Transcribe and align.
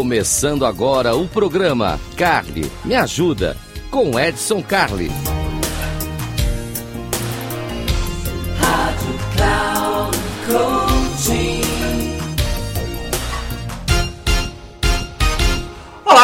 Começando 0.00 0.64
agora 0.64 1.14
o 1.14 1.28
programa 1.28 2.00
Carly 2.16 2.72
Me 2.86 2.94
Ajuda 2.94 3.54
com 3.90 4.18
Edson 4.18 4.62
Carli. 4.62 5.10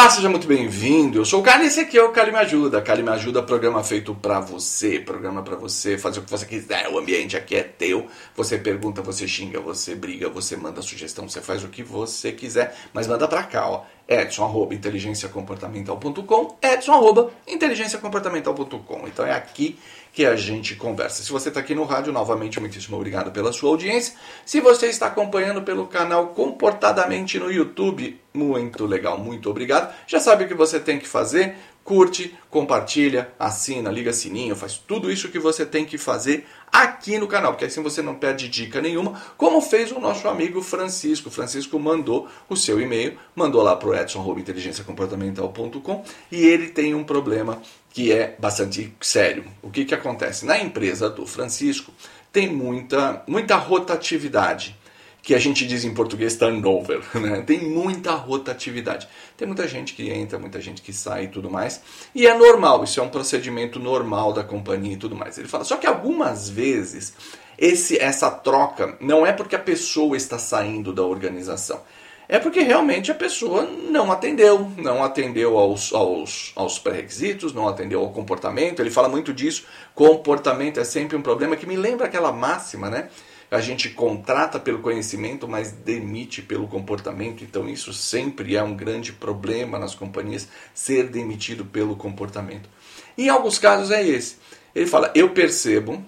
Olá, 0.07 0.15
seja 0.15 0.29
muito 0.29 0.47
bem-vindo. 0.47 1.19
Eu 1.19 1.25
sou 1.25 1.41
o 1.41 1.43
Carly 1.43 1.65
e 1.65 1.67
esse 1.67 1.81
aqui 1.81 1.97
é 1.97 2.01
o 2.01 2.13
Carly 2.13 2.31
Me 2.31 2.37
Ajuda. 2.37 2.81
Carly 2.81 3.03
Me 3.03 3.09
Ajuda, 3.09 3.43
programa 3.43 3.83
feito 3.83 4.15
pra 4.15 4.39
você, 4.39 5.01
programa 5.01 5.43
pra 5.43 5.57
você 5.57 5.97
fazer 5.97 6.21
o 6.21 6.23
que 6.23 6.31
você 6.31 6.45
quiser. 6.45 6.87
O 6.87 6.97
ambiente 6.97 7.35
aqui 7.35 7.57
é 7.57 7.63
teu. 7.63 8.07
Você 8.33 8.57
pergunta, 8.57 9.01
você 9.01 9.27
xinga, 9.27 9.59
você 9.59 9.95
briga, 9.95 10.29
você 10.29 10.55
manda 10.55 10.81
sugestão, 10.81 11.27
você 11.27 11.41
faz 11.41 11.61
o 11.61 11.67
que 11.67 11.83
você 11.83 12.31
quiser, 12.31 12.73
mas 12.93 13.05
manda 13.05 13.27
pra 13.27 13.43
cá, 13.43 13.69
ó. 13.69 13.83
Edson, 14.07 14.45
arroba, 14.45 14.73
inteligenciacomportamental.com, 14.73 16.57
Edson, 16.61 16.93
arroba, 16.93 17.31
inteligenciacomportamental.com. 17.47 19.07
Então 19.07 19.25
é 19.25 19.33
aqui 19.33 19.77
que 20.13 20.25
a 20.25 20.35
gente 20.35 20.75
conversa. 20.75 21.21
Se 21.21 21.31
você 21.31 21.49
está 21.49 21.59
aqui 21.59 21.75
no 21.75 21.83
rádio, 21.83 22.11
novamente, 22.11 22.59
muitíssimo 22.59 22.95
obrigado 22.95 23.31
pela 23.31 23.51
sua 23.51 23.69
audiência. 23.69 24.15
Se 24.45 24.59
você 24.59 24.87
está 24.87 25.07
acompanhando 25.07 25.61
pelo 25.61 25.85
canal 25.85 26.29
Comportadamente 26.29 27.37
no 27.37 27.51
YouTube, 27.51 28.19
muito 28.33 28.85
legal, 28.85 29.17
muito 29.17 29.49
obrigado. 29.49 29.93
Já 30.07 30.19
sabe 30.19 30.45
o 30.45 30.47
que 30.47 30.55
você 30.55 30.79
tem 30.79 30.97
que 30.97 31.07
fazer? 31.07 31.55
Curte, 31.87 32.35
compartilha, 32.49 33.31
assina, 33.39 33.89
liga 33.89 34.11
sininho, 34.11 34.57
faz 34.57 34.77
tudo 34.77 35.09
isso 35.09 35.29
que 35.29 35.39
você 35.39 35.65
tem 35.65 35.85
que 35.85 35.97
fazer 35.97 36.45
aqui 36.69 37.17
no 37.17 37.29
canal, 37.29 37.53
porque 37.53 37.63
assim 37.63 37.81
você 37.81 38.01
não 38.01 38.15
perde 38.15 38.49
dica 38.49 38.81
nenhuma, 38.81 39.13
como 39.37 39.61
fez 39.61 39.93
o 39.93 39.99
nosso 40.01 40.27
amigo 40.27 40.61
Francisco. 40.61 41.29
Francisco 41.29 41.79
mandou 41.79 42.27
o 42.49 42.57
seu 42.57 42.81
e-mail, 42.81 43.17
mandou 43.33 43.63
lá 43.63 43.73
para 43.73 43.87
o 43.87 43.95
edson.inteligenciacomportamental.com 43.95 46.03
e 46.29 46.45
ele 46.45 46.67
tem 46.67 46.93
um 46.93 47.05
problema 47.05 47.61
que 47.89 48.11
é 48.11 48.35
bastante 48.37 48.93
sério. 48.99 49.45
O 49.61 49.69
que, 49.69 49.85
que 49.85 49.95
acontece? 49.95 50.45
Na 50.45 50.59
empresa 50.59 51.09
do 51.09 51.25
Francisco 51.25 51.93
tem 52.33 52.53
muita, 52.53 53.23
muita 53.25 53.55
rotatividade 53.55 54.75
que 55.21 55.35
a 55.35 55.39
gente 55.39 55.67
diz 55.67 55.83
em 55.83 55.93
português 55.93 56.35
turnover, 56.35 57.01
né? 57.19 57.41
Tem 57.41 57.59
muita 57.59 58.11
rotatividade. 58.11 59.07
Tem 59.35 59.47
muita 59.47 59.67
gente 59.67 59.93
que 59.93 60.09
entra, 60.09 60.39
muita 60.39 60.61
gente 60.61 60.81
que 60.81 60.93
sai 60.93 61.25
e 61.25 61.27
tudo 61.27 61.49
mais. 61.49 61.81
E 62.15 62.25
é 62.25 62.33
normal, 62.33 62.83
isso 62.83 62.99
é 62.99 63.03
um 63.03 63.09
procedimento 63.09 63.79
normal 63.79 64.31
da 64.31 64.43
companhia 64.43 64.93
e 64.93 64.97
tudo 64.97 65.15
mais. 65.15 65.37
Ele 65.37 65.47
fala, 65.47 65.63
só 65.63 65.77
que 65.77 65.85
algumas 65.85 66.49
vezes 66.49 67.13
esse, 67.57 67.97
essa 67.99 68.29
troca 68.29 68.95
não 69.01 69.25
é 69.25 69.33
porque 69.33 69.55
a 69.55 69.59
pessoa 69.59 70.15
está 70.15 70.37
saindo 70.37 70.93
da 70.93 71.03
organização. 71.03 71.81
É 72.29 72.39
porque 72.39 72.59
realmente 72.59 73.09
a 73.09 73.15
pessoa 73.15 73.63
não 73.63 74.11
atendeu, 74.11 74.69
não 74.77 75.01
atendeu 75.01 75.57
aos, 75.57 75.93
aos, 75.93 76.51
aos 76.57 76.77
pré-requisitos, 76.77 77.53
não 77.53 77.69
atendeu 77.69 78.01
ao 78.01 78.11
comportamento. 78.11 78.81
Ele 78.81 78.91
fala 78.91 79.07
muito 79.07 79.33
disso. 79.33 79.65
Comportamento 79.95 80.77
é 80.77 80.83
sempre 80.83 81.15
um 81.15 81.21
problema 81.21 81.55
que 81.55 81.65
me 81.65 81.77
lembra 81.77 82.05
aquela 82.05 82.33
máxima, 82.33 82.89
né? 82.89 83.07
A 83.49 83.61
gente 83.61 83.89
contrata 83.89 84.59
pelo 84.59 84.79
conhecimento, 84.79 85.47
mas 85.47 85.71
demite 85.71 86.41
pelo 86.41 86.67
comportamento. 86.67 87.43
Então, 87.43 87.67
isso 87.69 87.93
sempre 87.93 88.55
é 88.55 88.63
um 88.63 88.75
grande 88.75 89.13
problema 89.13 89.79
nas 89.79 89.95
companhias, 89.95 90.47
ser 90.73 91.07
demitido 91.07 91.63
pelo 91.63 91.95
comportamento. 91.95 92.69
Em 93.17 93.29
alguns 93.29 93.57
casos 93.57 93.91
é 93.91 94.05
esse. 94.05 94.37
Ele 94.75 94.85
fala: 94.85 95.11
Eu 95.15 95.29
percebo 95.29 96.03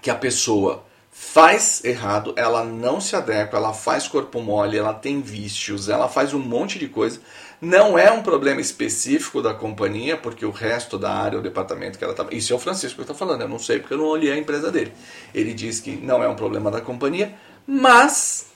que 0.00 0.10
a 0.10 0.14
pessoa 0.14 0.84
faz 1.16 1.80
errado, 1.84 2.34
ela 2.36 2.64
não 2.64 3.00
se 3.00 3.14
adequa, 3.14 3.56
ela 3.56 3.72
faz 3.72 4.08
corpo 4.08 4.40
mole, 4.40 4.76
ela 4.76 4.92
tem 4.92 5.22
vícios, 5.22 5.88
ela 5.88 6.08
faz 6.08 6.34
um 6.34 6.40
monte 6.40 6.76
de 6.76 6.88
coisa. 6.88 7.20
Não 7.60 7.96
é 7.96 8.10
um 8.10 8.20
problema 8.20 8.60
específico 8.60 9.40
da 9.40 9.54
companhia, 9.54 10.16
porque 10.16 10.44
o 10.44 10.50
resto 10.50 10.98
da 10.98 11.14
área, 11.14 11.38
o 11.38 11.42
departamento 11.42 11.98
que 11.98 12.04
ela 12.04 12.12
está. 12.12 12.26
Isso 12.32 12.52
é 12.52 12.56
o 12.56 12.58
Francisco 12.58 12.96
que 12.96 13.02
está 13.02 13.14
falando, 13.14 13.42
eu 13.42 13.48
não 13.48 13.60
sei 13.60 13.78
porque 13.78 13.94
eu 13.94 13.98
não 13.98 14.06
olhei 14.06 14.32
a 14.32 14.36
empresa 14.36 14.72
dele. 14.72 14.92
Ele 15.32 15.54
diz 15.54 15.78
que 15.78 15.92
não 15.92 16.20
é 16.20 16.28
um 16.28 16.34
problema 16.34 16.68
da 16.68 16.80
companhia, 16.80 17.32
mas 17.64 18.46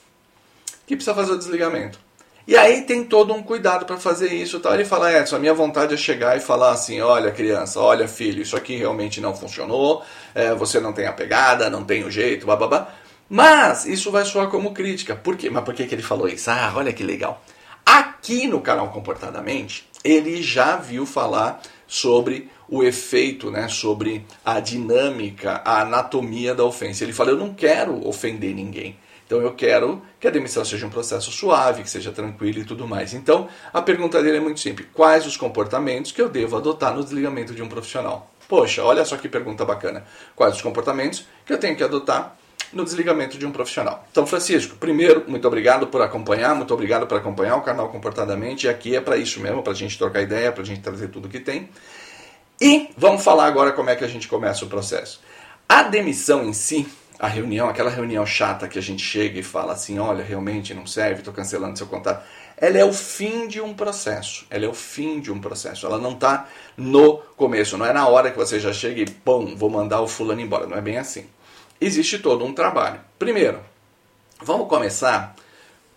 que 0.85 0.97
precisa 0.97 1.15
fazer 1.15 1.31
o 1.31 1.37
desligamento. 1.37 1.97
E 2.49 2.57
aí 2.57 2.81
tem 2.81 3.03
todo 3.03 3.31
um 3.31 3.43
cuidado 3.43 3.85
para 3.85 3.97
fazer 3.97 4.33
isso. 4.33 4.59
Tal. 4.59 4.73
Ele 4.73 4.83
fala, 4.83 5.15
Edson, 5.15 5.35
a 5.35 5.39
minha 5.39 5.53
vontade 5.53 5.93
é 5.93 5.97
chegar 5.97 6.35
e 6.35 6.39
falar 6.39 6.71
assim, 6.71 6.99
olha 6.99 7.29
criança, 7.29 7.79
olha 7.79 8.07
filho, 8.07 8.41
isso 8.41 8.57
aqui 8.57 8.75
realmente 8.75 9.21
não 9.21 9.35
funcionou, 9.35 10.01
é, 10.33 10.55
você 10.55 10.79
não 10.79 10.91
tem 10.91 11.05
a 11.05 11.13
pegada, 11.13 11.69
não 11.69 11.83
tem 11.83 12.03
o 12.03 12.09
jeito, 12.09 12.47
babá. 12.47 12.87
Mas 13.29 13.85
isso 13.85 14.09
vai 14.09 14.25
soar 14.25 14.47
como 14.47 14.73
crítica. 14.73 15.15
Por 15.15 15.37
quê? 15.37 15.47
Mas 15.47 15.63
por 15.63 15.75
que, 15.75 15.85
que 15.85 15.93
ele 15.93 16.01
falou 16.01 16.27
isso? 16.27 16.49
Ah, 16.49 16.73
olha 16.75 16.91
que 16.91 17.03
legal. 17.03 17.39
Aqui 17.85 18.47
no 18.47 18.61
canal 18.61 18.89
Comportadamente, 18.89 19.87
ele 20.03 20.41
já 20.41 20.75
viu 20.75 21.05
falar 21.05 21.61
sobre 21.85 22.49
o 22.67 22.81
efeito, 22.83 23.51
né, 23.51 23.67
sobre 23.67 24.25
a 24.43 24.59
dinâmica, 24.59 25.61
a 25.63 25.81
anatomia 25.81 26.55
da 26.55 26.63
ofensa. 26.63 27.03
Ele 27.03 27.13
fala: 27.13 27.29
Eu 27.29 27.37
não 27.37 27.53
quero 27.53 28.07
ofender 28.07 28.55
ninguém. 28.55 28.97
Então 29.29 29.43
eu 29.43 29.53
quero 29.53 30.01
que 30.19 30.27
a 30.27 30.31
demissão 30.31 30.65
seja 30.65 30.87
um 30.87 30.89
processo 30.89 31.31
suave, 31.31 31.83
que 31.83 31.89
seja 31.89 32.11
tranquilo 32.11 32.61
e 32.61 32.65
tudo 32.65 32.87
mais. 32.87 33.13
Então 33.13 33.47
a 33.71 33.79
pergunta 33.79 34.23
dele 34.23 34.37
é 34.37 34.39
muito 34.39 34.59
simples: 34.59 34.87
quais 34.91 35.27
os 35.27 35.37
comportamentos 35.37 36.11
que 36.11 36.19
eu 36.19 36.27
devo 36.27 36.57
adotar 36.57 36.95
no 36.95 37.03
desligamento 37.03 37.53
de 37.53 37.61
um 37.61 37.69
profissional? 37.69 38.31
Poxa, 38.47 38.83
olha 38.83 39.05
só 39.05 39.17
que 39.17 39.29
pergunta 39.29 39.63
bacana. 39.63 40.03
Quais 40.35 40.55
os 40.55 40.63
comportamentos 40.63 41.27
que 41.45 41.53
eu 41.53 41.59
tenho 41.59 41.75
que 41.75 41.83
adotar 41.83 42.35
no 42.73 42.83
desligamento 42.83 43.37
de 43.37 43.45
um 43.45 43.51
profissional? 43.51 44.03
Então, 44.11 44.25
Francisco, 44.25 44.75
primeiro, 44.77 45.23
muito 45.27 45.47
obrigado 45.47 45.85
por 45.85 46.01
acompanhar, 46.01 46.55
muito 46.55 46.73
obrigado 46.73 47.05
por 47.05 47.15
acompanhar 47.15 47.55
o 47.57 47.61
canal 47.61 47.89
Comportadamente. 47.89 48.65
E 48.65 48.69
aqui 48.69 48.95
é 48.95 49.01
para 49.01 49.15
isso 49.15 49.39
mesmo, 49.39 49.61
para 49.61 49.73
a 49.73 49.75
gente 49.75 49.95
trocar 49.95 50.23
ideia, 50.23 50.51
para 50.51 50.63
a 50.63 50.65
gente 50.65 50.81
trazer 50.81 51.09
tudo 51.09 51.29
que 51.29 51.39
tem. 51.39 51.69
E 52.59 52.89
vamos 52.97 53.23
falar 53.23 53.45
agora 53.45 53.73
como 53.73 53.91
é 53.91 53.95
que 53.95 54.03
a 54.03 54.07
gente 54.07 54.27
começa 54.27 54.65
o 54.65 54.67
processo. 54.67 55.21
A 55.67 55.83
demissão 55.83 56.43
em 56.43 56.51
si, 56.51 56.87
a 57.19 57.27
reunião, 57.27 57.67
aquela 57.67 57.89
reunião 57.89 58.25
chata 58.25 58.67
que 58.69 58.79
a 58.79 58.81
gente 58.81 59.03
chega 59.03 59.37
e 59.37 59.43
fala 59.43 59.73
assim, 59.73 59.99
olha, 59.99 60.23
realmente 60.23 60.73
não 60.73 60.87
serve, 60.87 61.19
estou 61.19 61.33
cancelando 61.33 61.77
seu 61.77 61.85
contrato. 61.85 62.23
Ela 62.55 62.77
é 62.77 62.85
o 62.85 62.93
fim 62.93 63.45
de 63.47 63.59
um 63.59 63.73
processo. 63.73 64.45
Ela 64.49 64.65
é 64.65 64.67
o 64.69 64.73
fim 64.73 65.19
de 65.19 65.29
um 65.31 65.39
processo. 65.39 65.85
Ela 65.85 65.97
não 65.97 66.13
está 66.13 66.47
no 66.77 67.17
começo. 67.35 67.77
Não 67.77 67.85
é 67.85 67.91
na 67.91 68.07
hora 68.07 68.31
que 68.31 68.37
você 68.37 68.59
já 68.59 68.71
chega 68.71 69.01
e, 69.01 69.05
pum, 69.05 69.55
vou 69.55 69.69
mandar 69.69 70.01
o 70.01 70.07
fulano 70.07 70.39
embora. 70.39 70.65
Não 70.65 70.77
é 70.77 70.81
bem 70.81 70.97
assim. 70.97 71.25
Existe 71.79 72.19
todo 72.19 72.43
um 72.43 72.53
trabalho. 72.53 72.99
Primeiro, 73.17 73.59
vamos 74.41 74.67
começar 74.67 75.35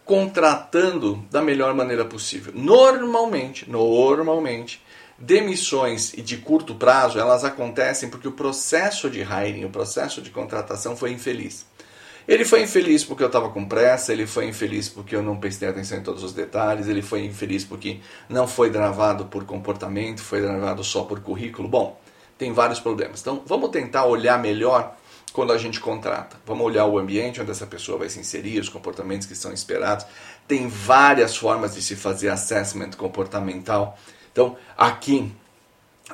contratando 0.05 1.25
da 1.31 1.41
melhor 1.41 1.75
maneira 1.75 2.05
possível. 2.05 2.53
Normalmente, 2.55 3.69
normalmente, 3.69 4.83
demissões 5.23 6.11
de 6.11 6.37
curto 6.37 6.75
prazo, 6.75 7.17
elas 7.17 7.45
acontecem 7.45 8.11
porque 8.11 8.27
o 8.27 8.33
processo 8.33 9.09
de 9.09 9.21
hiring, 9.21 9.65
o 9.65 9.71
processo 9.71 10.21
de 10.21 10.31
contratação 10.31 10.97
foi 10.97 11.13
infeliz. 11.13 11.65
Ele 12.27 12.45
foi 12.45 12.63
infeliz 12.63 13.05
porque 13.05 13.23
eu 13.23 13.29
estava 13.29 13.49
com 13.49 13.65
pressa, 13.65 14.13
ele 14.13 14.27
foi 14.27 14.49
infeliz 14.49 14.89
porque 14.89 15.15
eu 15.15 15.23
não 15.23 15.37
prestei 15.37 15.69
atenção 15.69 15.99
em 15.99 16.03
todos 16.03 16.25
os 16.25 16.33
detalhes, 16.33 16.89
ele 16.89 17.03
foi 17.03 17.25
infeliz 17.25 17.65
porque 17.65 18.01
não 18.29 18.49
foi 18.49 18.69
gravado 18.69 19.27
por 19.27 19.45
comportamento, 19.45 20.21
foi 20.21 20.41
gravado 20.41 20.83
só 20.83 21.05
por 21.05 21.21
currículo. 21.21 21.69
Bom, 21.69 22.01
tem 22.37 22.53
vários 22.53 22.81
problemas. 22.81 23.21
Então, 23.21 23.43
vamos 23.47 23.71
tentar 23.71 24.07
olhar 24.07 24.41
melhor 24.41 24.97
quando 25.33 25.53
a 25.53 25.59
gente 25.59 25.79
contrata. 25.79 26.37
Vamos 26.45 26.67
olhar 26.67 26.85
o 26.87 26.99
ambiente 26.99 27.41
onde 27.41 27.51
essa 27.51 27.67
pessoa 27.67 27.99
vai 27.99 28.09
se 28.09 28.19
inserir, 28.19 28.59
os 28.59 28.69
comportamentos 28.69 29.27
que 29.27 29.37
são 29.37 29.53
esperados. 29.53 30.05
Tem 30.49 30.69
várias 30.69 31.37
formas 31.37 31.75
de 31.75 31.83
se 31.83 31.95
fazer 31.95 32.29
assessment 32.29 32.91
comportamental 32.97 33.97
então, 34.33 34.57
aqui 34.77 35.31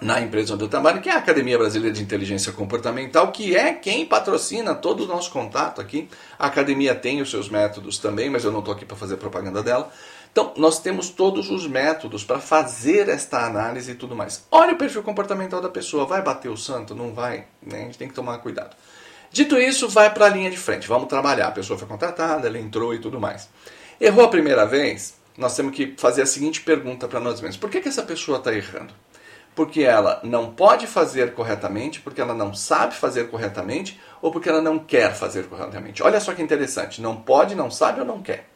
na 0.01 0.21
empresa 0.21 0.55
onde 0.55 0.65
eu 0.65 0.69
trabalho, 0.69 1.01
que 1.01 1.09
é 1.09 1.13
a 1.13 1.19
Academia 1.19 1.59
Brasileira 1.59 1.95
de 1.95 2.03
Inteligência 2.03 2.53
Comportamental, 2.53 3.33
que 3.33 3.57
é 3.57 3.73
quem 3.73 4.07
patrocina 4.07 4.75
todo 4.75 5.05
o 5.05 5.07
nosso 5.07 5.31
contato 5.31 5.81
aqui. 5.81 6.09
A 6.39 6.47
academia 6.47 6.95
tem 6.95 7.21
os 7.21 7.31
seus 7.31 7.49
métodos 7.49 7.99
também, 7.99 8.31
mas 8.31 8.45
eu 8.45 8.53
não 8.53 8.61
estou 8.61 8.75
aqui 8.75 8.85
para 8.85 8.97
fazer 8.97 9.17
propaganda 9.17 9.63
dela. 9.63 9.91
Então, 10.31 10.53
nós 10.57 10.79
temos 10.79 11.09
todos 11.09 11.51
os 11.51 11.67
métodos 11.67 12.23
para 12.23 12.39
fazer 12.39 13.09
esta 13.09 13.45
análise 13.45 13.91
e 13.91 13.95
tudo 13.95 14.15
mais. 14.15 14.45
Olha 14.51 14.75
o 14.75 14.77
perfil 14.77 15.03
comportamental 15.03 15.61
da 15.61 15.69
pessoa, 15.69 16.05
vai 16.05 16.23
bater 16.23 16.49
o 16.49 16.57
santo? 16.57 16.95
Não 16.95 17.13
vai? 17.13 17.47
Né? 17.63 17.79
A 17.79 17.85
gente 17.85 17.99
tem 17.99 18.09
que 18.09 18.15
tomar 18.15 18.39
cuidado. 18.39 18.77
Dito 19.33 19.59
isso, 19.59 19.89
vai 19.89 20.13
para 20.13 20.27
a 20.27 20.29
linha 20.29 20.51
de 20.51 20.57
frente, 20.57 20.87
vamos 20.87 21.09
trabalhar. 21.09 21.49
A 21.49 21.53
pessoa 21.53 21.79
foi 21.79 21.89
contratada, 21.89 22.47
ela 22.47 22.59
entrou 22.59 22.95
e 22.95 22.99
tudo 22.99 23.19
mais. 23.19 23.49
Errou 24.01 24.25
a 24.25 24.29
primeira 24.29 24.65
vez? 24.65 25.18
Nós 25.39 25.55
temos 25.55 25.75
que 25.75 25.95
fazer 25.97 26.23
a 26.23 26.27
seguinte 26.27 26.61
pergunta 26.61 27.07
para 27.07 27.21
nós 27.21 27.41
mesmos: 27.41 27.57
por 27.57 27.71
que, 27.71 27.81
que 27.81 27.89
essa 27.89 28.03
pessoa 28.03 28.39
está 28.39 28.53
errando? 28.53 28.93
Porque 29.55 29.83
ela 29.83 30.21
não 30.25 30.53
pode 30.53 30.87
fazer 30.87 31.33
corretamente, 31.33 32.01
porque 32.01 32.21
ela 32.21 32.35
não 32.35 32.53
sabe 32.53 32.95
fazer 32.95 33.29
corretamente, 33.29 33.99
ou 34.21 34.31
porque 34.31 34.49
ela 34.49 34.61
não 34.61 34.79
quer 34.79 35.15
fazer 35.15 35.49
corretamente. 35.49 36.03
Olha 36.03 36.21
só 36.21 36.35
que 36.35 36.43
interessante: 36.43 37.01
não 37.01 37.17
pode, 37.17 37.55
não 37.55 37.71
sabe 37.71 38.01
ou 38.01 38.07
não 38.07 38.21
quer. 38.21 38.49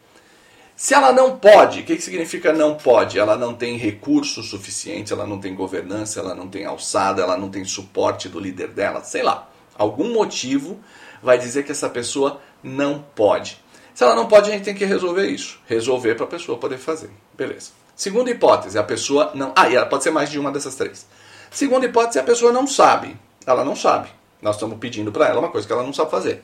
Se 0.75 0.95
ela 0.95 1.13
não 1.13 1.39
pode, 1.39 1.81
o 1.81 1.85
que, 1.85 1.95
que 1.95 2.03
significa 2.03 2.53
não 2.53 2.75
pode? 2.75 3.19
Ela 3.19 3.37
não 3.37 3.55
tem 3.55 3.77
recursos 3.77 4.51
suficientes, 4.51 5.13
ela 5.13 5.27
não 5.27 5.39
tem 5.39 5.55
governança, 5.55 6.19
ela 6.19 6.35
não 6.35 6.49
tem 6.49 6.65
alçada, 6.65 7.23
ela 7.23 7.37
não 7.37 7.49
tem 7.49 7.65
suporte 7.65 8.29
do 8.29 8.41
líder 8.41 8.69
dela, 8.69 9.05
sei 9.05 9.23
lá. 9.23 9.49
Algum 9.77 10.13
motivo 10.13 10.81
vai 11.23 11.39
dizer 11.39 11.65
que 11.65 11.71
essa 11.71 11.89
pessoa 11.89 12.41
não 12.63 13.05
pode. 13.15 13.63
Se 13.95 14.05
ela 14.05 14.15
não 14.15 14.27
pode, 14.27 14.51
a 14.51 14.53
gente 14.53 14.65
tem 14.65 14.75
que 14.75 14.85
resolver 14.85 15.27
isso. 15.27 15.61
Resolver 15.67 16.15
para 16.15 16.25
a 16.25 16.29
pessoa 16.29 16.59
poder 16.59 16.79
fazer. 16.79 17.11
Beleza. 17.35 17.71
Segunda 17.95 18.31
hipótese, 18.31 18.79
a 18.79 18.83
pessoa 18.83 19.33
não. 19.35 19.53
Ah, 19.55 19.69
e 19.69 19.77
ela 19.77 19.87
pode 19.87 20.03
ser 20.03 20.11
mais 20.11 20.31
de 20.31 20.39
uma 20.39 20.51
dessas 20.51 20.75
três. 20.75 21.07
Segunda 21.51 21.87
hipótese, 21.87 22.19
a 22.19 22.23
pessoa 22.23 22.53
não 22.53 22.67
sabe. 22.67 23.17
Ela 23.47 23.65
não 23.65 23.77
sabe. 23.77 24.09
Nós 24.41 24.57
estamos 24.57 24.79
pedindo 24.79 25.13
para 25.13 25.29
ela 25.29 25.39
uma 25.39 25.51
coisa 25.51 25.67
que 25.67 25.73
ela 25.73 25.83
não 25.83 25.93
sabe 25.93 26.11
fazer. 26.11 26.43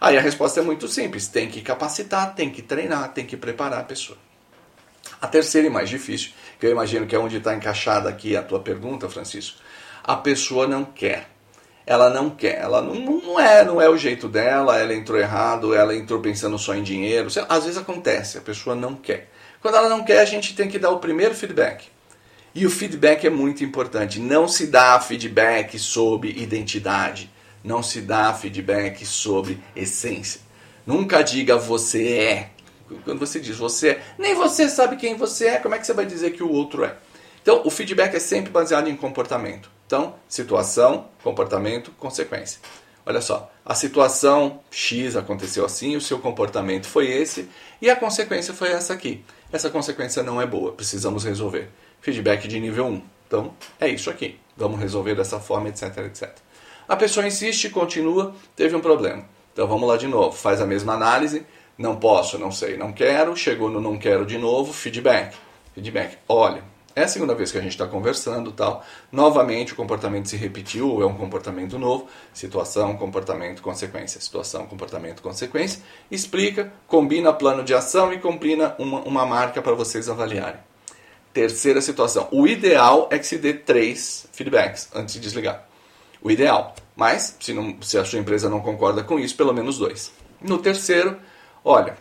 Aí 0.00 0.16
a 0.16 0.20
resposta 0.20 0.60
é 0.60 0.62
muito 0.62 0.86
simples: 0.88 1.26
tem 1.26 1.48
que 1.48 1.62
capacitar, 1.62 2.34
tem 2.34 2.50
que 2.50 2.62
treinar, 2.62 3.12
tem 3.12 3.26
que 3.26 3.36
preparar 3.36 3.80
a 3.80 3.84
pessoa. 3.84 4.18
A 5.20 5.26
terceira 5.26 5.66
e 5.66 5.70
mais 5.70 5.88
difícil, 5.88 6.30
que 6.58 6.66
eu 6.66 6.70
imagino 6.70 7.06
que 7.06 7.14
é 7.14 7.18
onde 7.18 7.36
está 7.36 7.54
encaixada 7.54 8.08
aqui 8.08 8.36
a 8.36 8.42
tua 8.42 8.60
pergunta, 8.60 9.08
Francisco, 9.08 9.58
a 10.02 10.16
pessoa 10.16 10.66
não 10.66 10.84
quer. 10.84 11.28
Ela 11.86 12.10
não 12.10 12.30
quer, 12.30 12.60
ela 12.60 12.80
não, 12.80 12.94
não 12.94 13.40
é, 13.40 13.64
não 13.64 13.80
é 13.80 13.88
o 13.88 13.96
jeito 13.96 14.28
dela, 14.28 14.78
ela 14.78 14.94
entrou 14.94 15.18
errado, 15.18 15.74
ela 15.74 15.94
entrou 15.94 16.20
pensando 16.20 16.58
só 16.58 16.74
em 16.74 16.82
dinheiro. 16.82 17.28
Às 17.48 17.64
vezes 17.64 17.78
acontece, 17.78 18.38
a 18.38 18.40
pessoa 18.40 18.76
não 18.76 18.94
quer. 18.94 19.30
Quando 19.60 19.76
ela 19.76 19.88
não 19.88 20.04
quer, 20.04 20.20
a 20.20 20.24
gente 20.24 20.54
tem 20.54 20.68
que 20.68 20.78
dar 20.78 20.90
o 20.90 20.98
primeiro 20.98 21.34
feedback. 21.34 21.88
E 22.54 22.66
o 22.66 22.70
feedback 22.70 23.26
é 23.26 23.30
muito 23.30 23.62
importante. 23.62 24.18
Não 24.18 24.48
se 24.48 24.66
dá 24.66 24.98
feedback 25.00 25.78
sobre 25.78 26.30
identidade. 26.30 27.30
Não 27.62 27.82
se 27.82 28.00
dá 28.00 28.32
feedback 28.32 29.04
sobre 29.04 29.60
essência. 29.76 30.40
Nunca 30.86 31.22
diga 31.22 31.56
você 31.56 32.12
é. 32.18 32.50
Quando 33.04 33.20
você 33.20 33.38
diz 33.38 33.56
você 33.56 33.90
é, 33.90 34.02
nem 34.18 34.34
você 34.34 34.68
sabe 34.68 34.96
quem 34.96 35.14
você 35.14 35.46
é, 35.46 35.56
como 35.58 35.74
é 35.74 35.78
que 35.78 35.86
você 35.86 35.92
vai 35.92 36.04
dizer 36.04 36.32
que 36.32 36.42
o 36.42 36.50
outro 36.50 36.84
é? 36.84 36.96
Então, 37.40 37.62
o 37.64 37.70
feedback 37.70 38.14
é 38.14 38.18
sempre 38.18 38.50
baseado 38.50 38.88
em 38.88 38.96
comportamento. 38.96 39.70
Então, 39.90 40.14
situação, 40.28 41.08
comportamento, 41.20 41.90
consequência. 41.98 42.60
Olha 43.04 43.20
só, 43.20 43.50
a 43.66 43.74
situação 43.74 44.60
X 44.70 45.16
aconteceu 45.16 45.64
assim, 45.64 45.96
o 45.96 46.00
seu 46.00 46.20
comportamento 46.20 46.86
foi 46.86 47.10
esse 47.10 47.48
e 47.82 47.90
a 47.90 47.96
consequência 47.96 48.54
foi 48.54 48.68
essa 48.70 48.92
aqui. 48.92 49.24
Essa 49.50 49.68
consequência 49.68 50.22
não 50.22 50.40
é 50.40 50.46
boa, 50.46 50.70
precisamos 50.70 51.24
resolver. 51.24 51.70
Feedback 52.00 52.46
de 52.46 52.60
nível 52.60 52.86
1. 52.86 53.02
Então, 53.26 53.52
é 53.80 53.88
isso 53.88 54.08
aqui. 54.08 54.38
Vamos 54.56 54.78
resolver 54.78 55.16
dessa 55.16 55.40
forma, 55.40 55.70
etc, 55.70 55.98
etc. 56.06 56.36
A 56.86 56.94
pessoa 56.94 57.26
insiste, 57.26 57.68
continua, 57.68 58.32
teve 58.54 58.76
um 58.76 58.80
problema. 58.80 59.24
Então 59.52 59.66
vamos 59.66 59.88
lá 59.88 59.96
de 59.96 60.06
novo, 60.06 60.36
faz 60.36 60.60
a 60.60 60.66
mesma 60.66 60.92
análise, 60.92 61.44
não 61.76 61.96
posso, 61.96 62.38
não 62.38 62.52
sei, 62.52 62.76
não 62.76 62.92
quero, 62.92 63.34
chegou 63.34 63.68
no 63.68 63.80
não 63.80 63.98
quero 63.98 64.24
de 64.24 64.38
novo, 64.38 64.72
feedback. 64.72 65.36
Feedback. 65.74 66.16
Olha, 66.28 66.62
é 66.94 67.04
a 67.04 67.08
segunda 67.08 67.34
vez 67.34 67.52
que 67.52 67.58
a 67.58 67.60
gente 67.60 67.72
está 67.72 67.86
conversando 67.86 68.50
tal. 68.50 68.84
Novamente 69.12 69.72
o 69.72 69.76
comportamento 69.76 70.28
se 70.28 70.36
repetiu, 70.36 70.88
ou 70.88 71.02
é 71.02 71.06
um 71.06 71.14
comportamento 71.14 71.78
novo. 71.78 72.08
Situação, 72.32 72.96
comportamento, 72.96 73.62
consequência. 73.62 74.20
Situação, 74.20 74.66
comportamento, 74.66 75.22
consequência. 75.22 75.82
Explica, 76.10 76.72
combina 76.86 77.32
plano 77.32 77.62
de 77.62 77.74
ação 77.74 78.12
e 78.12 78.18
combina 78.18 78.74
uma, 78.78 79.00
uma 79.00 79.26
marca 79.26 79.62
para 79.62 79.74
vocês 79.74 80.08
avaliarem. 80.08 80.60
Terceira 81.32 81.80
situação. 81.80 82.26
O 82.32 82.46
ideal 82.46 83.08
é 83.10 83.18
que 83.18 83.26
se 83.26 83.38
dê 83.38 83.54
três 83.54 84.26
feedbacks 84.32 84.88
antes 84.92 85.14
de 85.14 85.20
desligar. 85.20 85.68
O 86.20 86.30
ideal. 86.30 86.74
Mas, 86.96 87.36
se, 87.38 87.54
não, 87.54 87.80
se 87.80 87.96
a 87.96 88.04
sua 88.04 88.18
empresa 88.18 88.50
não 88.50 88.60
concorda 88.60 89.04
com 89.04 89.18
isso, 89.18 89.36
pelo 89.36 89.54
menos 89.54 89.78
dois. 89.78 90.12
No 90.40 90.58
terceiro, 90.58 91.16
olha, 91.64 91.96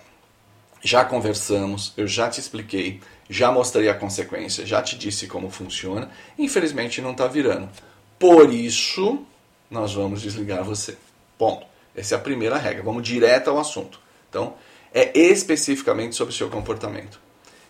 já 0.81 1.05
conversamos, 1.05 1.93
eu 1.95 2.07
já 2.07 2.29
te 2.29 2.39
expliquei, 2.39 3.01
já 3.29 3.51
mostrei 3.51 3.87
a 3.87 3.93
consequência, 3.93 4.65
já 4.65 4.81
te 4.81 4.97
disse 4.97 5.27
como 5.27 5.51
funciona. 5.51 6.09
Infelizmente 6.37 7.01
não 7.01 7.11
está 7.11 7.27
virando. 7.27 7.69
Por 8.17 8.51
isso, 8.51 9.23
nós 9.69 9.93
vamos 9.93 10.21
desligar 10.21 10.63
você. 10.63 10.97
Ponto. 11.37 11.65
Essa 11.95 12.15
é 12.15 12.17
a 12.17 12.21
primeira 12.21 12.57
regra. 12.57 12.83
Vamos 12.83 13.03
direto 13.03 13.49
ao 13.49 13.59
assunto. 13.59 13.99
Então, 14.29 14.55
é 14.93 15.17
especificamente 15.17 16.15
sobre 16.15 16.33
o 16.33 16.37
seu 16.37 16.49
comportamento. 16.49 17.19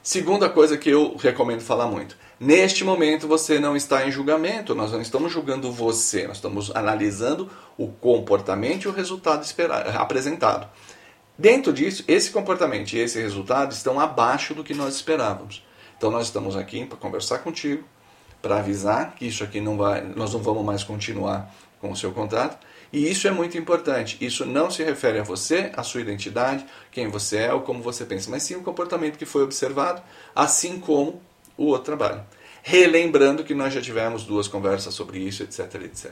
Segunda 0.01 0.49
coisa 0.49 0.77
que 0.77 0.89
eu 0.89 1.17
recomendo 1.17 1.61
falar 1.61 1.87
muito. 1.87 2.15
Neste 2.39 2.85
momento 2.85 3.27
você 3.27 3.59
não 3.59 3.75
está 3.75 4.07
em 4.07 4.11
julgamento, 4.11 4.73
nós 4.73 4.93
não 4.93 5.01
estamos 5.01 5.29
julgando 5.31 5.69
você, 5.73 6.25
nós 6.25 6.37
estamos 6.37 6.73
analisando 6.73 7.51
o 7.77 7.89
comportamento 7.89 8.85
e 8.85 8.87
o 8.87 8.93
resultado 8.93 9.43
esperado, 9.43 9.89
apresentado. 9.97 10.69
Dentro 11.39 11.71
disso, 11.71 12.03
esse 12.05 12.31
comportamento 12.31 12.91
e 12.91 12.99
esse 12.99 13.17
resultado 13.17 13.71
estão 13.71 13.97
abaixo 13.97 14.53
do 14.53 14.61
que 14.61 14.73
nós 14.73 14.95
esperávamos. 14.95 15.63
Então 15.97 16.11
nós 16.11 16.25
estamos 16.25 16.57
aqui 16.57 16.85
para 16.85 16.97
conversar 16.97 17.39
contigo, 17.39 17.85
para 18.41 18.57
avisar 18.57 19.15
que 19.15 19.25
isso 19.25 19.41
aqui 19.41 19.61
não 19.61 19.77
vai, 19.77 20.01
nós 20.01 20.33
não 20.33 20.41
vamos 20.41 20.65
mais 20.65 20.83
continuar 20.83 21.49
com 21.79 21.93
o 21.93 21.95
seu 21.95 22.11
contrato. 22.11 22.57
E 22.91 23.09
isso 23.09 23.25
é 23.25 23.31
muito 23.31 23.57
importante. 23.57 24.17
Isso 24.19 24.45
não 24.45 24.69
se 24.69 24.83
refere 24.83 25.19
a 25.19 25.23
você, 25.23 25.71
a 25.77 25.81
sua 25.81 26.01
identidade, 26.01 26.65
quem 26.91 27.07
você 27.07 27.37
é 27.37 27.53
ou 27.53 27.61
como 27.61 27.81
você 27.81 28.03
pensa, 28.03 28.29
mas 28.29 28.43
sim 28.43 28.57
o 28.57 28.61
comportamento 28.61 29.17
que 29.17 29.25
foi 29.25 29.41
observado, 29.41 30.01
assim 30.35 30.77
como 30.77 31.21
o 31.55 31.67
outro 31.67 31.85
trabalho. 31.85 32.21
Relembrando 32.61 33.45
que 33.45 33.55
nós 33.55 33.73
já 33.73 33.79
tivemos 33.81 34.25
duas 34.25 34.49
conversas 34.49 34.93
sobre 34.93 35.19
isso, 35.19 35.41
etc, 35.43 35.73
etc. 35.85 36.11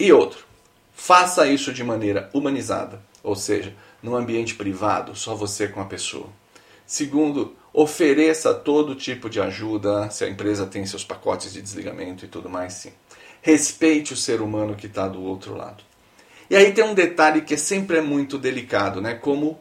E 0.00 0.10
outro, 0.10 0.46
faça 0.94 1.46
isso 1.46 1.70
de 1.70 1.84
maneira 1.84 2.30
humanizada, 2.32 3.02
ou 3.22 3.36
seja, 3.36 3.74
num 4.02 4.14
ambiente 4.14 4.54
privado, 4.54 5.14
só 5.14 5.34
você 5.34 5.68
com 5.68 5.80
a 5.80 5.84
pessoa. 5.84 6.28
Segundo, 6.86 7.54
ofereça 7.72 8.54
todo 8.54 8.94
tipo 8.94 9.28
de 9.28 9.40
ajuda, 9.40 10.10
se 10.10 10.24
a 10.24 10.28
empresa 10.28 10.66
tem 10.66 10.86
seus 10.86 11.04
pacotes 11.04 11.52
de 11.52 11.60
desligamento 11.60 12.24
e 12.24 12.28
tudo 12.28 12.48
mais, 12.48 12.74
sim. 12.74 12.92
Respeite 13.42 14.12
o 14.12 14.16
ser 14.16 14.40
humano 14.40 14.74
que 14.74 14.86
está 14.86 15.06
do 15.06 15.22
outro 15.22 15.56
lado. 15.56 15.84
E 16.50 16.56
aí 16.56 16.72
tem 16.72 16.84
um 16.84 16.94
detalhe 16.94 17.42
que 17.42 17.56
sempre 17.56 17.98
é 17.98 18.00
muito 18.00 18.38
delicado, 18.38 19.00
né? 19.00 19.14
Como 19.14 19.60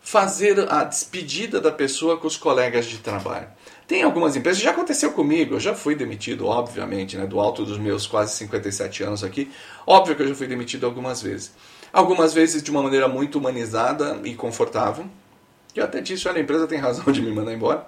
fazer 0.00 0.70
a 0.72 0.84
despedida 0.84 1.60
da 1.60 1.72
pessoa 1.72 2.16
com 2.16 2.26
os 2.26 2.36
colegas 2.36 2.86
de 2.86 2.98
trabalho. 2.98 3.48
Tem 3.86 4.02
algumas 4.02 4.36
empresas, 4.36 4.62
já 4.62 4.70
aconteceu 4.70 5.12
comigo, 5.12 5.54
eu 5.54 5.60
já 5.60 5.74
fui 5.74 5.94
demitido, 5.94 6.46
obviamente, 6.46 7.16
né, 7.16 7.26
do 7.26 7.40
alto 7.40 7.64
dos 7.64 7.78
meus 7.78 8.06
quase 8.06 8.36
57 8.36 9.02
anos 9.02 9.24
aqui. 9.24 9.50
Óbvio 9.86 10.14
que 10.14 10.22
eu 10.22 10.28
já 10.28 10.34
fui 10.34 10.46
demitido 10.46 10.84
algumas 10.84 11.22
vezes. 11.22 11.52
Algumas 11.92 12.34
vezes 12.34 12.62
de 12.62 12.70
uma 12.70 12.82
maneira 12.82 13.08
muito 13.08 13.38
humanizada 13.38 14.20
e 14.24 14.34
confortável. 14.34 15.06
E 15.74 15.80
até 15.80 16.00
disse, 16.00 16.28
olha, 16.28 16.38
a 16.38 16.42
empresa 16.42 16.66
tem 16.66 16.78
razão 16.78 17.12
de 17.12 17.22
me 17.22 17.32
mandar 17.32 17.52
embora. 17.52 17.86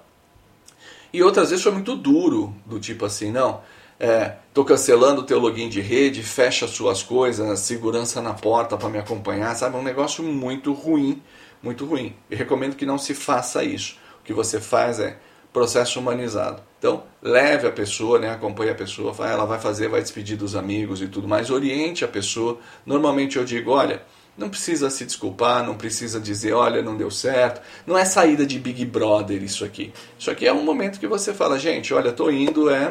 E 1.12 1.22
outras 1.22 1.50
vezes 1.50 1.62
foi 1.62 1.72
muito 1.72 1.96
duro, 1.96 2.54
do 2.64 2.78
tipo 2.78 3.04
assim, 3.04 3.32
não, 3.32 3.60
é, 3.98 4.36
cancelando 4.66 5.22
o 5.22 5.24
teu 5.24 5.38
login 5.38 5.68
de 5.68 5.80
rede, 5.80 6.22
fecha 6.22 6.68
suas 6.68 7.02
coisas, 7.02 7.60
segurança 7.60 8.22
na 8.22 8.32
porta 8.32 8.76
para 8.76 8.88
me 8.88 8.98
acompanhar, 8.98 9.54
sabe? 9.56 9.76
Um 9.76 9.82
negócio 9.82 10.22
muito 10.22 10.72
ruim, 10.72 11.20
muito 11.62 11.84
ruim. 11.84 12.14
E 12.30 12.36
recomendo 12.36 12.76
que 12.76 12.86
não 12.86 12.96
se 12.96 13.12
faça 13.12 13.64
isso. 13.64 13.98
O 14.20 14.24
que 14.24 14.32
você 14.32 14.60
faz 14.60 15.00
é 15.00 15.18
processo 15.52 15.98
humanizado. 15.98 16.62
Então, 16.80 17.04
leve 17.22 17.66
a 17.66 17.70
pessoa, 17.70 18.18
né, 18.18 18.30
acompanhe 18.30 18.70
a 18.70 18.74
pessoa, 18.74 19.14
ela 19.28 19.44
vai 19.44 19.60
fazer, 19.60 19.86
vai 19.88 20.00
despedir 20.00 20.34
dos 20.34 20.56
amigos 20.56 21.02
e 21.02 21.08
tudo 21.08 21.28
mais, 21.28 21.50
oriente 21.50 22.06
a 22.06 22.08
pessoa. 22.08 22.58
Normalmente 22.86 23.36
eu 23.36 23.44
digo, 23.44 23.70
olha, 23.70 24.02
não 24.34 24.48
precisa 24.48 24.88
se 24.88 25.04
desculpar, 25.04 25.62
não 25.62 25.76
precisa 25.76 26.18
dizer, 26.18 26.54
olha, 26.54 26.80
não 26.80 26.96
deu 26.96 27.10
certo. 27.10 27.60
Não 27.86 27.98
é 27.98 28.06
saída 28.06 28.46
de 28.46 28.58
Big 28.58 28.82
Brother 28.86 29.42
isso 29.42 29.62
aqui. 29.62 29.92
Isso 30.18 30.30
aqui 30.30 30.46
é 30.46 30.52
um 30.54 30.64
momento 30.64 30.98
que 30.98 31.06
você 31.06 31.34
fala, 31.34 31.58
gente, 31.58 31.92
olha, 31.92 32.12
tô 32.12 32.30
indo, 32.30 32.70
é, 32.70 32.90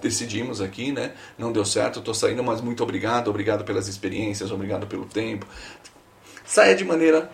decidimos 0.00 0.62
aqui, 0.62 0.90
né? 0.90 1.12
Não 1.36 1.52
deu 1.52 1.66
certo, 1.66 1.98
estou 1.98 2.14
saindo, 2.14 2.42
mas 2.42 2.62
muito 2.62 2.82
obrigado, 2.82 3.28
obrigado 3.28 3.64
pelas 3.64 3.86
experiências, 3.86 4.50
obrigado 4.50 4.86
pelo 4.86 5.04
tempo. 5.04 5.46
Saia 6.46 6.74
de 6.74 6.86
maneira 6.86 7.30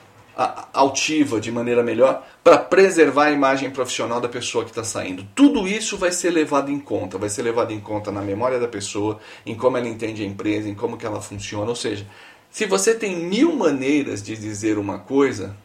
altiva, 0.73 1.41
de 1.41 1.50
maneira 1.53 1.83
melhor, 1.83 2.26
para 2.43 2.59
preservar 2.59 3.26
a 3.26 3.31
imagem 3.31 3.71
profissional 3.71 4.21
da 4.21 4.29
pessoa 4.29 4.64
que 4.64 4.71
está 4.71 4.83
saindo. 4.83 5.26
Tudo 5.35 5.69
isso 5.69 5.97
vai 5.97 6.11
ser 6.11 6.31
levado 6.31 6.71
em 6.71 6.81
conta, 6.81 7.17
vai 7.17 7.29
ser 7.29 7.43
levado 7.43 7.73
em 7.73 7.81
conta 7.81 8.11
na 8.11 8.21
memória 8.21 8.59
da 8.59 8.69
pessoa, 8.69 9.21
em 9.47 9.55
como 9.55 9.76
ela 9.76 9.88
entende 9.88 10.23
a 10.23 10.26
empresa, 10.26 10.69
em 10.69 10.75
como 10.75 10.97
que 10.97 11.07
ela 11.07 11.21
funciona. 11.21 11.69
Ou 11.69 11.76
seja, 11.76 12.07
se 12.50 12.67
você 12.67 12.95
tem 12.95 13.17
mil 13.17 13.55
maneiras 13.55 14.23
de 14.23 14.37
dizer 14.37 14.79
uma 14.79 14.99
coisa, 14.99 15.57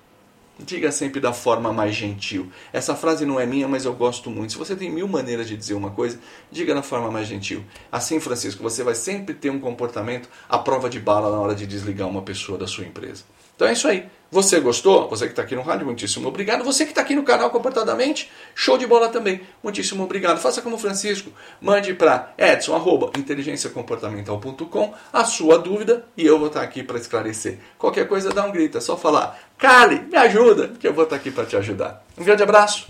diga 0.60 0.92
sempre 0.92 1.20
da 1.20 1.34
forma 1.34 1.72
mais 1.72 1.96
gentil. 1.96 2.51
Essa 2.72 2.96
frase 2.96 3.25
não 3.25 3.39
é 3.39 3.46
minha, 3.46 3.68
mas 3.68 3.86
eu 3.86 3.94
gosto 3.94 4.30
muito. 4.30 4.54
Se 4.54 4.60
você 4.60 4.75
tem 4.75 4.92
mil 4.92 5.08
maneiras 5.08 5.48
de 5.48 5.56
dizer 5.56 5.74
uma 5.74 5.92
coisa, 5.92 6.20
diga 6.51 6.75
da 6.75 6.84
forma 6.84 7.10
mais 7.10 7.28
gentil. 7.28 7.63
Assim, 7.92 8.20
Francisco, 8.20 8.62
você 8.62 8.84
vai 8.84 8.96
sempre 8.96 9.34
ter 9.34 9.50
um 9.50 9.60
comportamento 9.60 10.30
à 10.48 10.58
prova 10.58 10.89
de 10.89 11.00
bala 11.00 11.32
na 11.32 11.39
hora 11.39 11.56
de 11.56 11.66
desligar 11.66 12.08
uma 12.08 12.22
pessoa 12.22 12.58
da 12.58 12.68
sua 12.68 12.86
empresa. 12.86 13.24
Então 13.60 13.68
é 13.68 13.74
isso 13.74 13.89
aí. 13.89 14.08
Você 14.32 14.58
gostou? 14.60 15.10
Você 15.10 15.25
que 15.25 15.32
está 15.32 15.42
aqui 15.42 15.56
no 15.56 15.63
rádio, 15.63 15.84
muitíssimo 15.86 16.30
obrigado. 16.30 16.63
Você 16.63 16.86
que 16.86 16.92
está 16.92 17.01
aqui 17.01 17.16
no 17.16 17.24
canal 17.24 17.50
Comportadamente, 17.50 18.32
show 18.56 18.78
de 18.78 18.88
bola 18.88 19.10
também. 19.10 19.42
Muitíssimo 19.62 20.01
obrigado. 20.04 20.39
Faça 20.39 20.62
como 20.62 20.78
Francisco. 20.78 21.30
Mande 21.60 21.94
para 21.94 22.34
edson.inteligenciacomportamental.com 22.38 24.94
a 25.12 25.25
sua 25.25 25.58
dúvida 25.58 26.06
e 26.16 26.25
eu 26.25 26.38
vou 26.38 26.48
estar 26.48 26.62
tá 26.62 26.66
aqui 26.66 26.84
para 26.84 26.98
esclarecer. 26.98 27.60
Qualquer 27.78 28.08
coisa, 28.08 28.30
dá 28.30 28.46
um 28.46 28.51
grito. 28.51 28.78
É 28.78 28.82
só 28.82 28.96
falar, 28.96 29.38
Cali, 29.60 30.00
me 30.10 30.18
ajuda, 30.18 30.70
que 30.80 30.88
eu 30.88 30.94
vou 30.94 31.04
estar 31.04 31.18
aqui 31.18 31.30
para 31.30 31.46
te 31.46 31.58
ajudar. 31.58 32.01
Um 32.18 32.24
grande 32.24 32.42
abraço 32.42 32.88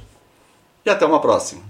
e 0.85 0.89
até 0.89 1.03
uma 1.03 1.19
próxima. 1.19 1.63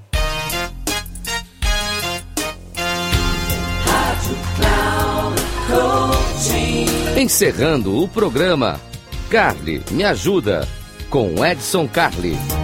Encerrando 7.18 8.04
o 8.04 8.08
programa 8.10 8.80
Carly, 9.30 9.84
me 9.92 10.04
ajuda 10.04 10.68
com 11.10 11.46
Edson 11.46 11.88
Carli. 11.88 12.59